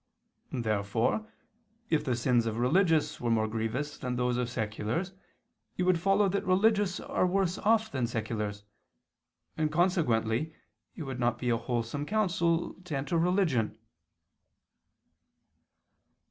[0.55, 1.27] Therefore
[1.91, 5.13] if the sins of religious were more grievous than those of seculars
[5.77, 8.63] it would follow that religious are worse off than seculars:
[9.57, 10.55] and consequently
[10.95, 13.77] it would not be a wholesome counsel to enter religion.